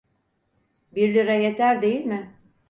Bir 0.95 1.13
lira 1.13 1.33
yeter 1.33 1.81
değil 1.81 2.05
mi? 2.05 2.35